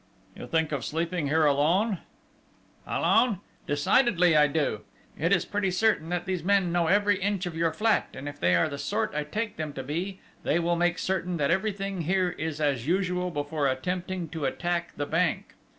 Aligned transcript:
"You 0.35 0.47
think 0.47 0.71
of 0.71 0.83
sleeping 0.83 1.27
here 1.27 1.45
alone?" 1.45 1.99
"Alone! 2.87 3.39
Decidedly, 3.67 4.35
I 4.35 4.47
do! 4.47 4.81
It 5.15 5.31
is 5.31 5.45
pretty 5.45 5.69
certain 5.69 6.09
that 6.09 6.25
these 6.25 6.43
men 6.43 6.71
know 6.71 6.87
every 6.87 7.21
inch 7.21 7.45
of 7.45 7.55
your 7.55 7.71
flat; 7.71 8.07
and 8.15 8.27
if 8.27 8.39
they 8.39 8.55
are 8.55 8.67
the 8.67 8.79
sort 8.79 9.11
I 9.13 9.23
take 9.23 9.57
them 9.57 9.73
to 9.73 9.83
be, 9.83 10.19
they 10.41 10.57
will 10.57 10.75
make 10.75 10.97
certain 10.97 11.37
that 11.37 11.51
everything 11.51 12.01
here 12.01 12.29
is 12.39 12.59
as 12.59 12.87
usual 12.87 13.29
before 13.29 13.67
attempting 13.67 14.27
to 14.29 14.45
attack 14.45 14.95
the 14.97 15.05
Bank. 15.05 15.53